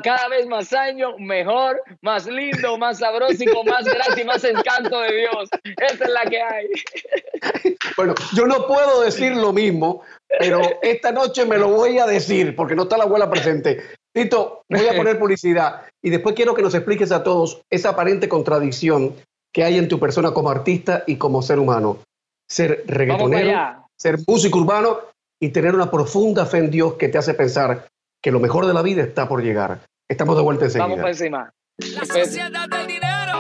[0.03, 4.43] cada vez más años, mejor, más lindo, más sabroso y con más gracia y más
[4.43, 5.49] encanto de Dios.
[5.77, 6.67] Esa es la que hay.
[7.97, 10.03] Bueno, yo no puedo decir lo mismo,
[10.39, 13.83] pero esta noche me lo voy a decir porque no está la abuela presente.
[14.13, 18.29] Tito, voy a poner publicidad y después quiero que nos expliques a todos esa aparente
[18.29, 19.15] contradicción
[19.53, 21.99] que hay en tu persona como artista y como ser humano.
[22.49, 25.10] Ser reggaetonero, ser músico urbano
[25.41, 27.89] y tener una profunda fe en Dios que te hace pensar
[28.23, 29.81] que lo mejor de la vida está por llegar.
[30.09, 30.85] Estamos de vuelta enseguida.
[30.85, 31.51] Vamos por encima.
[31.79, 33.39] La sociedad del dinero.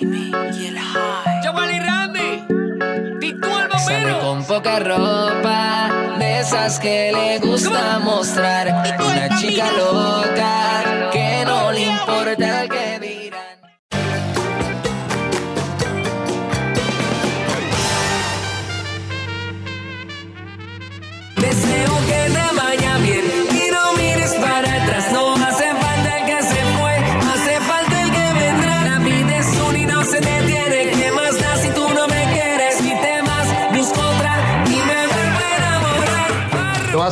[0.00, 1.42] y el high.
[1.42, 3.18] Yo, y Randy.
[3.18, 6.16] Tito el Sale con poca ropa.
[6.18, 8.68] De esas que le gusta mostrar.
[9.00, 11.10] Una chica loca.
[11.12, 12.65] Que no le importa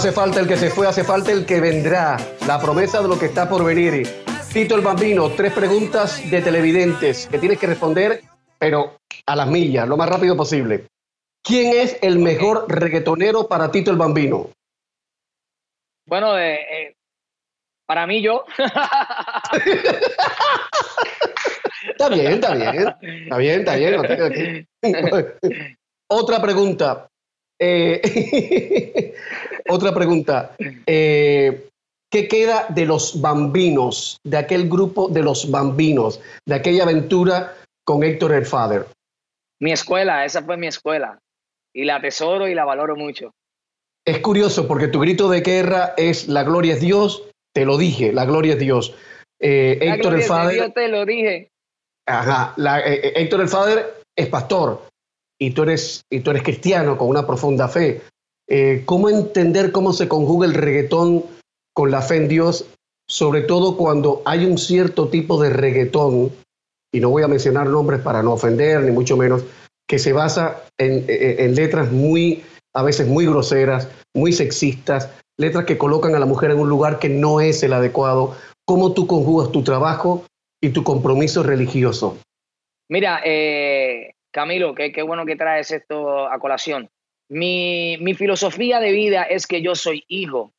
[0.05, 2.19] hace falta el que se fue, hace falta el que vendrá.
[2.47, 4.07] La promesa de lo que está por venir.
[4.53, 8.21] Tito el Bambino, tres preguntas de televidentes que tienes que responder,
[8.59, 10.89] pero a las millas, lo más rápido posible.
[11.43, 14.51] ¿Quién es el mejor reggaetonero para Tito el Bambino?
[16.07, 16.97] Bueno, eh, eh,
[17.87, 18.45] para mí yo.
[21.88, 22.95] está bien, está bien.
[23.01, 24.69] Está bien, está bien.
[26.09, 27.09] Otra pregunta.
[27.59, 29.14] Eh,
[29.69, 30.55] otra pregunta.
[30.87, 31.69] Eh,
[32.11, 38.05] ¿Qué queda de los bambinos, de aquel grupo de los bambinos, de aquella aventura con
[38.05, 38.87] Héctor el Father?
[39.61, 41.19] Mi escuela, esa fue mi escuela.
[41.73, 43.33] Y la atesoro y la valoro mucho.
[44.07, 47.23] Es curioso porque tu grito de guerra es la gloria es Dios.
[47.55, 48.95] Te lo dije, la gloria es Dios.
[49.40, 50.57] Eh, Héctor el.
[50.57, 51.51] Yo te lo dije.
[52.07, 52.55] Ajá.
[52.85, 54.83] Héctor el Father es pastor
[55.38, 58.03] y tú eres, y tú eres cristiano con una profunda fe.
[58.49, 61.25] Eh, ¿Cómo entender cómo se conjuga el reggaetón
[61.73, 62.67] con la fe en Dios,
[63.09, 66.31] sobre todo cuando hay un cierto tipo de reggaetón,
[66.93, 69.45] y no voy a mencionar nombres para no ofender, ni mucho menos,
[69.88, 75.79] que se basa en, en letras muy, a veces muy groseras, muy sexistas, letras que
[75.79, 78.37] colocan a la mujer en un lugar que no es el adecuado.
[78.65, 80.25] ¿Cómo tú conjugas tu trabajo
[80.61, 82.19] y tu compromiso religioso?
[82.89, 86.91] Mira, eh, Camilo, qué, bueno que traes esto a colación.
[87.29, 90.53] Mi, filosofía de vida es que yo soy hijo.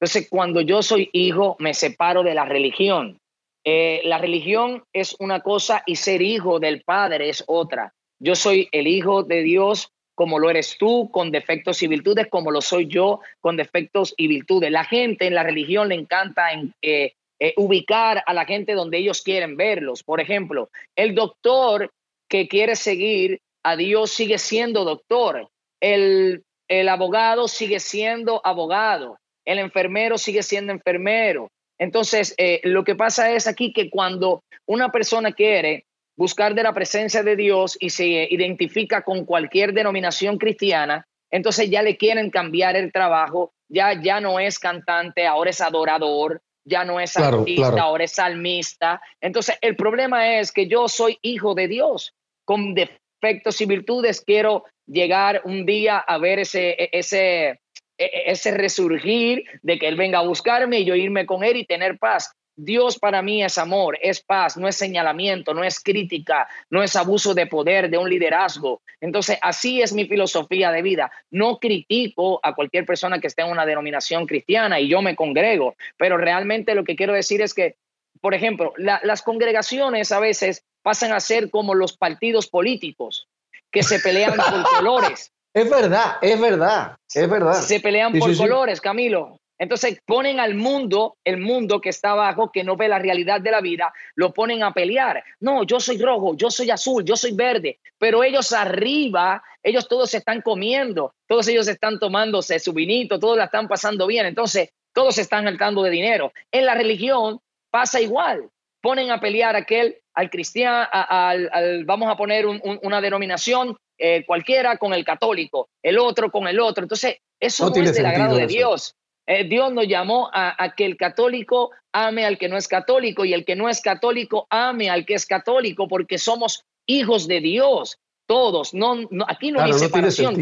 [0.00, 3.18] Entonces, cuando yo soy hijo, me separo de la religión.
[3.64, 7.94] Eh, la religión es una cosa y ser hijo del Padre es otra.
[8.20, 12.50] Yo soy el hijo de Dios como lo eres tú, con defectos y virtudes, como
[12.50, 14.70] lo soy yo, con defectos y virtudes.
[14.70, 16.48] La gente en la religión le encanta
[16.82, 20.02] eh, eh, ubicar a la gente donde ellos quieren verlos.
[20.02, 21.90] Por ejemplo, el doctor
[22.28, 25.48] que quiere seguir a Dios sigue siendo doctor.
[25.80, 29.18] El, el abogado sigue siendo abogado.
[29.44, 31.50] El enfermero sigue siendo enfermero.
[31.78, 35.84] Entonces, eh, lo que pasa es aquí que cuando una persona quiere
[36.16, 41.82] buscar de la presencia de Dios y se identifica con cualquier denominación cristiana, entonces ya
[41.82, 47.00] le quieren cambiar el trabajo, ya, ya no es cantante, ahora es adorador, ya no
[47.00, 49.00] es artista, ahora es salmista.
[49.20, 54.64] Entonces el problema es que yo soy hijo de Dios, con defectos y virtudes, quiero
[54.86, 57.60] llegar un día a ver ese, e, ese,
[57.98, 61.64] e, ese resurgir de que Él venga a buscarme y yo irme con Él y
[61.64, 62.32] tener paz.
[62.56, 66.96] Dios para mí es amor, es paz, no es señalamiento, no es crítica, no es
[66.96, 68.82] abuso de poder, de un liderazgo.
[69.00, 71.10] Entonces, así es mi filosofía de vida.
[71.30, 75.76] No critico a cualquier persona que esté en una denominación cristiana y yo me congrego,
[75.96, 77.76] pero realmente lo que quiero decir es que,
[78.20, 83.28] por ejemplo, las congregaciones a veces pasan a ser como los partidos políticos
[83.70, 85.32] que se pelean por colores.
[85.54, 87.60] Es verdad, es verdad, es verdad.
[87.60, 89.41] Se pelean por colores, Camilo.
[89.62, 93.52] Entonces ponen al mundo, el mundo que está abajo, que no ve la realidad de
[93.52, 95.22] la vida, lo ponen a pelear.
[95.38, 100.10] No, yo soy rojo, yo soy azul, yo soy verde, pero ellos arriba, ellos todos
[100.10, 104.70] se están comiendo, todos ellos están tomándose su vinito, todos la están pasando bien, entonces
[104.92, 106.32] todos se están saltando de dinero.
[106.50, 107.38] En la religión
[107.70, 108.48] pasa igual,
[108.80, 114.92] ponen a pelear aquel al cristiano, al, vamos a poner una denominación eh, cualquiera con
[114.92, 116.82] el católico, el otro con el otro.
[116.82, 118.96] Entonces, eso no, es del agrado de Dios.
[119.26, 123.32] Eh, Dios nos llamó a, que el católico ame al que no es católico y
[123.32, 127.98] el que no es católico ame al que es católico porque somos hijos de Dios,
[128.26, 128.74] todos.
[128.74, 128.96] No,
[129.28, 130.40] aquí no hay separación.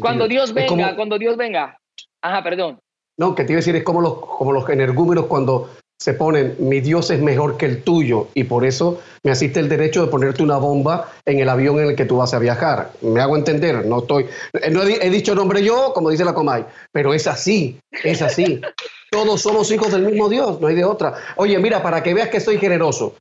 [0.00, 1.78] cuando, Dios venga, cuando Dios venga.
[2.20, 2.78] Ajá, perdón.
[3.18, 5.70] No, que te iba a decir, es como los, como los energúmenos cuando
[6.02, 9.68] se ponen, mi Dios es mejor que el tuyo y por eso me asiste el
[9.68, 12.90] derecho de ponerte una bomba en el avión en el que tú vas a viajar.
[13.02, 14.26] Me hago entender, no estoy,
[14.72, 18.60] no he, dicho nombre yo, como dice la Comay, pero es así, es así.
[19.12, 21.14] Todos somos hijos del mismo Dios, no hay de otra.
[21.36, 23.14] Oye, mira, para que veas que soy generoso,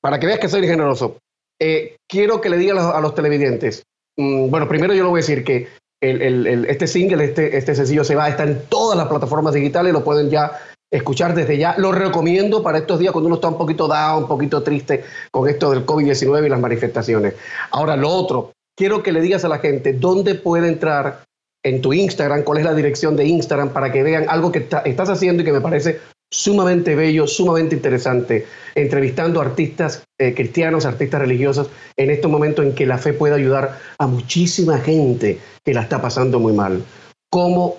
[0.00, 1.18] para que veas que soy generoso,
[1.60, 3.84] eh, quiero que le diga a los, televidentes,
[4.16, 5.68] mm, bueno, primero yo lo voy a decir que
[6.00, 10.30] este single, este, este sencillo se va, está en todas las plataformas digitales, lo pueden
[10.30, 10.52] ya
[10.90, 11.74] escuchar desde ya.
[11.78, 15.48] Lo recomiendo para estos días cuando uno está un poquito down, un poquito triste con
[15.48, 17.34] esto del COVID-19 y las manifestaciones.
[17.70, 21.24] Ahora, lo otro, quiero que le digas a la gente dónde puede entrar
[21.64, 25.08] en tu Instagram, cuál es la dirección de Instagram para que vean algo que estás
[25.08, 31.70] haciendo y que me parece sumamente bello, sumamente interesante, entrevistando artistas eh, cristianos, artistas religiosos,
[31.96, 36.00] en estos momentos en que la fe puede ayudar a muchísima gente que la está
[36.00, 36.82] pasando muy mal.
[37.30, 37.78] ¿Cómo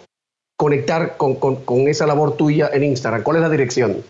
[0.60, 3.24] conectar con, esa labor tuya en Instagram?
[3.24, 4.04] ¿Cuál es la dirección?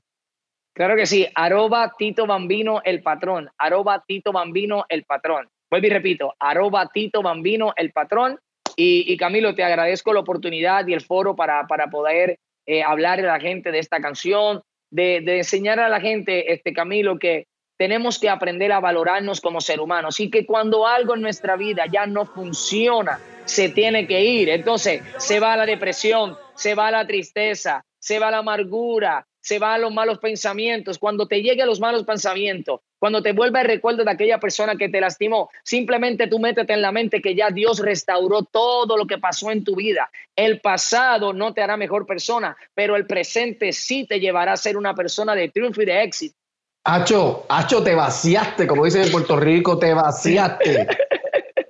[0.74, 5.48] Claro que sí, arroba Tito Bambino el patrón, arroba Tito Bambino el patrón.
[5.70, 8.40] Vuelvo y repito, arroba Tito Bambino el patrón.
[8.76, 13.24] Y, Camilo, te agradezco la oportunidad y el foro para, para poder eh, hablar a
[13.24, 17.46] la gente de esta canción, de, de, enseñar a la gente, este Camilo, que
[17.78, 21.86] tenemos que aprender a valorarnos como ser humanos y que cuando algo en nuestra vida
[21.92, 24.50] ya no funciona, se tiene que ir.
[24.50, 29.82] Entonces se va la depresión, se va la tristeza, se va la amargura, se van
[29.82, 31.00] los malos pensamientos.
[31.00, 34.90] Cuando te lleguen los malos pensamientos, cuando te vuelva el recuerdo de aquella persona que
[34.90, 39.18] te lastimó, simplemente tú métete en la mente que ya Dios restauró todo lo que
[39.18, 40.12] pasó en tu vida.
[40.36, 44.78] El pasado no te hará mejor persona, pero el presente sí te llevará a ser
[44.78, 46.36] una persona de triunfo y de éxito.
[46.84, 50.88] Hacho, Hacho, te vaciaste, como dicen en Puerto Rico, te vaciaste.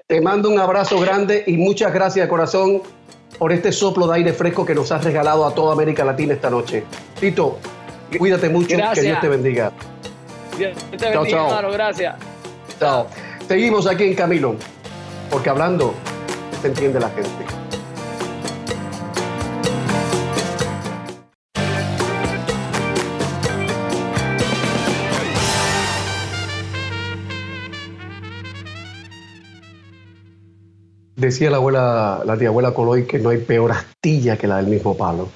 [0.09, 2.81] te mando un abrazo grande y muchas gracias de corazón
[3.37, 6.49] por este soplo de aire fresco que nos has regalado a toda América Latina esta
[6.49, 6.83] noche.
[7.19, 7.59] Tito,
[8.17, 9.71] cuídate mucho, que Dios te bendiga.
[10.57, 12.15] Dios te bendiga, chao, gracias.
[12.79, 13.05] Chao.
[13.47, 14.55] Seguimos aquí en Camilo,
[15.29, 15.93] porque hablando
[16.59, 17.58] se entiende la gente.
[31.19, 34.67] Decía la abuela, la tía abuela Coloy que no hay peor astilla que la del
[34.67, 35.27] mismo palo.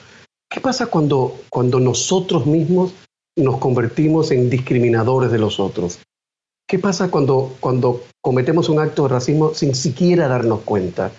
[0.49, 2.93] ¿Qué pasa cuando, cuando nosotros mismos
[3.35, 5.99] nos convertimos en discriminadores de los otros?
[6.65, 11.11] ¿Qué pasa cuando, cuando cometemos un acto de racismo sin siquiera darnos cuenta?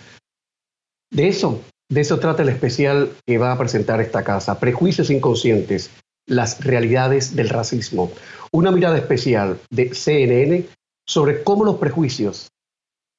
[1.11, 1.61] De eso,
[1.91, 5.91] de eso trata el especial que va a presentar esta casa, Prejuicios Inconscientes,
[6.27, 8.11] las realidades del racismo.
[8.51, 10.65] Una mirada especial de CNN
[11.07, 12.49] sobre cómo los prejuicios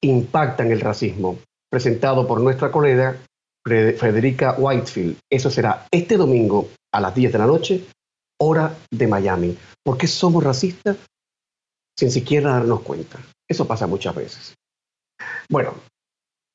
[0.02, 1.38] impactan el racismo,
[1.70, 3.16] presentado por nuestra colega
[3.64, 5.18] Federica Whitefield.
[5.30, 7.84] Eso será este domingo a las 10 de la noche,
[8.40, 9.56] hora de Miami.
[9.82, 10.96] ¿Por qué somos racistas?
[11.98, 13.18] Sin siquiera darnos cuenta.
[13.48, 14.54] Eso pasa muchas veces.
[15.48, 15.74] Bueno,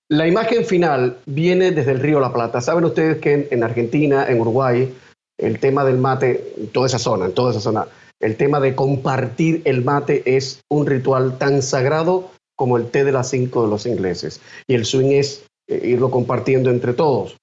[0.09, 2.61] la imagen final viene desde el río La Plata.
[2.61, 4.93] Saben ustedes que en, Argentina, en Uruguay,
[5.37, 7.87] el tema del mate, en toda esa zona, en toda esa zona,
[8.19, 13.11] el tema de compartir el mate es un ritual tan sagrado como el té de
[13.11, 14.41] las cinco de los ingleses.
[14.67, 17.37] Y el swing es eh, irlo compartiendo entre todos.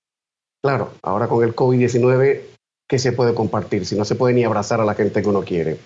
[0.62, 2.40] Claro, ahora con el COVID-19,
[2.88, 3.86] ¿qué se puede compartir?
[3.86, 5.78] Si no se puede ni abrazar a la gente que uno quiere.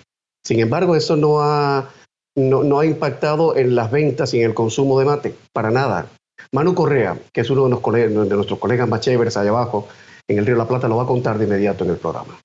[0.43, 1.89] Sin embargo, eso no ha,
[2.35, 6.07] no, ha impactado en las ventas y en el consumo de mate, para nada.
[6.51, 9.87] Manu Correa, que es uno de, los de nuestros colegas más chéveres allá abajo,
[10.27, 12.39] en el Río la Plata, lo va a contar de inmediato en el programa.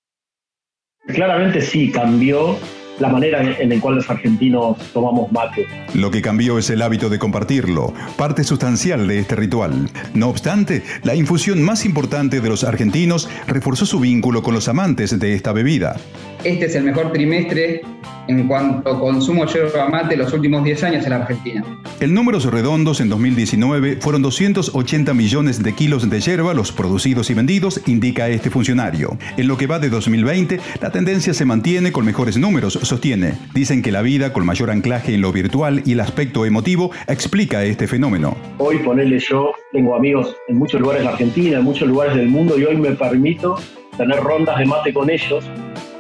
[1.06, 2.56] Claramente sí, cambió
[2.99, 5.66] la manera en la cual los argentinos tomamos mate.
[5.94, 9.88] Lo que cambió es el hábito de compartirlo, parte sustancial de este ritual.
[10.14, 15.18] No obstante, la infusión más importante de los argentinos reforzó su vínculo con los amantes
[15.18, 15.96] de esta bebida.
[16.45, 17.82] Este es el mejor trimestre
[18.28, 21.64] en cuanto a consumo de yerba mate los últimos 10 años en la Argentina.
[21.99, 27.34] En números redondos, en 2019 fueron 280 millones de kilos de yerba los producidos y
[27.34, 29.18] vendidos, indica este funcionario.
[29.36, 33.34] En lo que va de 2020, la tendencia se mantiene con mejores números, sostiene.
[33.53, 37.64] Dicen que la vida, con mayor anclaje en lo virtual y el aspecto emotivo, explica
[37.64, 38.36] este fenómeno.
[38.59, 42.57] Hoy, ponerle yo, tengo amigos en muchos lugares de Argentina, en muchos lugares del mundo,
[42.57, 43.57] y hoy me permito
[43.97, 45.45] tener rondas de mate con ellos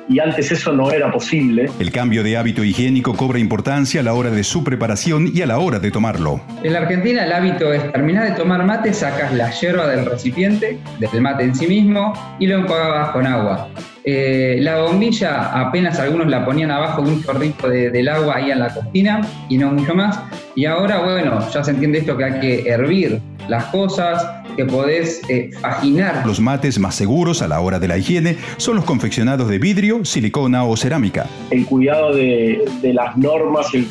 [0.08, 1.70] y antes eso no era posible.
[1.78, 5.46] El cambio de hábito higiénico cobra importancia a la hora de su preparación y a
[5.46, 6.40] la hora de tomarlo.
[6.62, 10.78] En la Argentina el hábito es terminar de tomar mate, sacas la hierba del recipiente,
[10.98, 13.68] del mate en sí mismo, y lo enjuagabas con agua.
[14.04, 18.60] Eh, la bombilla apenas algunos la ponían abajo de un chorrito del agua ahí en
[18.60, 20.18] la cocina y no mucho más.
[20.54, 24.26] Y ahora, bueno, ya se entiende esto que hay que hervir las cosas,
[24.56, 25.50] que podés eh,
[26.24, 30.04] Los mates más seguros a la hora de la higiene son los confeccionados de vidrio,
[30.04, 31.26] silicona o cerámica.
[31.50, 33.86] El cuidado de, de las normas, el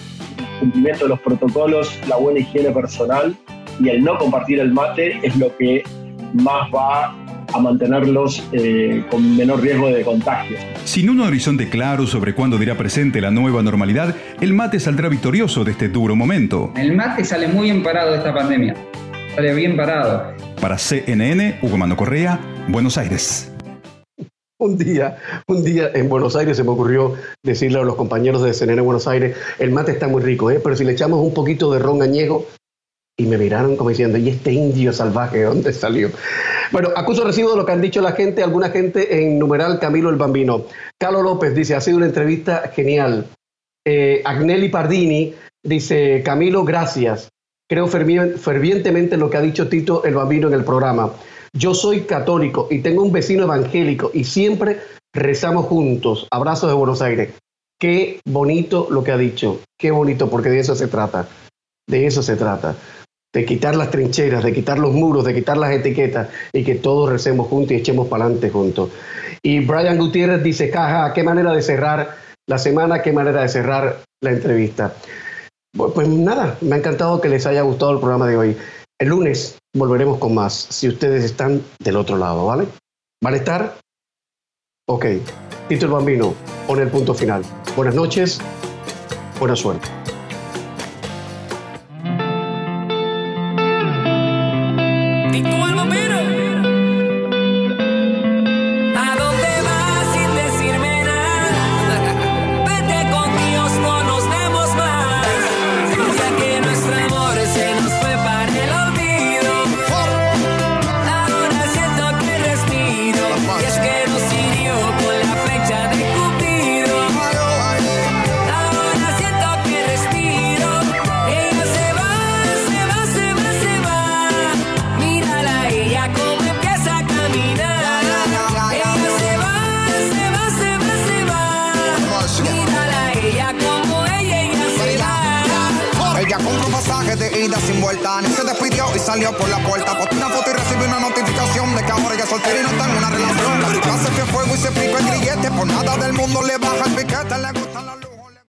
[0.59, 3.35] cumplimiento de los protocolos, la buena higiene personal
[3.79, 5.83] y el no compartir el mate es lo que
[6.33, 7.15] más va
[7.53, 10.57] a mantenerlos eh, con menor riesgo de contagio.
[10.83, 15.63] Sin un horizonte claro sobre cuándo dirá presente la nueva normalidad, el mate saldrá victorioso
[15.63, 16.71] de este duro momento.
[16.75, 18.75] El mate sale muy bien parado de esta pandemia.
[19.35, 20.33] Sale bien parado.
[20.59, 23.51] Para CNN, Hugo Mano Correa, Buenos Aires.
[24.59, 25.17] Un día,
[25.47, 29.07] un día en Buenos Aires se me ocurrió decirle a los compañeros de CNN Buenos
[29.07, 30.59] Aires, el mate está muy rico, ¿eh?
[30.63, 32.47] pero si le echamos un poquito de ron añejo,
[33.19, 36.11] y me miraron como diciendo, ¿y este indio salvaje de dónde salió?
[36.71, 40.11] Bueno, acuso recibo de lo que han dicho la gente, alguna gente en numeral Camilo
[40.11, 40.65] el Bambino.
[40.99, 43.25] Carlos López dice, ha sido una entrevista genial.
[43.85, 47.29] Eh, Agnelli Pardini dice, Camilo, gracias.
[47.67, 51.11] Creo fervientemente lo que ha dicho Tito el Bambino en el programa.
[51.53, 54.79] Yo soy católico y tengo un vecino evangélico y siempre
[55.13, 56.27] rezamos juntos.
[56.29, 57.33] Abrazos de Buenos Aires.
[57.79, 59.59] Qué bonito lo que ha dicho.
[59.77, 61.27] Qué bonito, porque de eso se trata.
[61.87, 62.75] De eso se trata
[63.33, 67.09] de quitar las trincheras, de quitar los muros, de quitar las etiquetas y que todos
[67.09, 68.89] recemos juntos y echemos para adelante juntos.
[69.43, 72.15] Y Brian Gutiérrez dice, caja, qué manera de cerrar
[72.47, 74.93] la semana, qué manera de cerrar la entrevista.
[75.75, 78.57] Pues nada, me ha encantado que les haya gustado el programa de hoy.
[78.99, 82.65] El lunes volveremos con más, si ustedes están del otro lado, ¿vale?
[83.21, 83.77] ¿Van a estar?
[84.87, 85.05] Ok.
[85.67, 86.33] Tito el Bambino
[86.65, 87.43] pone el punto final.
[87.75, 88.39] Buenas noches,
[89.39, 90.06] buena suerte.